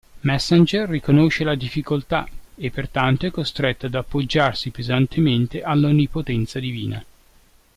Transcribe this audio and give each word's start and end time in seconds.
Messenger 0.21 0.89
riconosce 0.89 1.43
la 1.43 1.53
difficoltà 1.53 2.27
e 2.55 2.71
pertanto 2.71 3.27
è 3.27 3.29
costretto 3.29 3.85
ad 3.85 3.93
appoggiarsi 3.93 4.71
pesantemente 4.71 5.61
all'onnipotenza 5.61 6.57
divina. 6.59 7.05